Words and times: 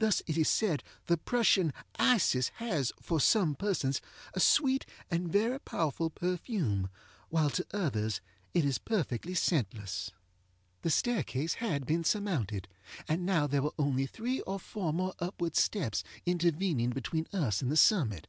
Thus 0.00 0.22
it 0.26 0.36
is 0.36 0.48
said 0.48 0.82
the 1.06 1.16
Prussian 1.16 1.72
Isis 2.00 2.48
has, 2.56 2.92
for 3.00 3.20
some 3.20 3.54
persons, 3.54 4.00
a 4.34 4.40
sweet 4.40 4.84
and 5.08 5.30
very 5.30 5.60
powerful 5.60 6.10
perfume, 6.10 6.90
while 7.28 7.50
to 7.50 7.64
others 7.72 8.20
it 8.54 8.64
is 8.64 8.78
perfectly 8.78 9.34
scentless. 9.34 10.10
The 10.82 10.90
staircase 10.90 11.54
had 11.54 11.86
been 11.86 12.02
surmounted, 12.02 12.66
and 13.06 13.28
there 13.28 13.62
were 13.62 13.70
now 13.78 13.84
only 13.84 14.06
three 14.06 14.40
or 14.40 14.58
four 14.58 14.92
more 14.92 15.14
upward 15.20 15.54
steps 15.54 16.02
intervening 16.24 16.90
between 16.90 17.28
us 17.32 17.62
and 17.62 17.70
the 17.70 17.76
summit. 17.76 18.26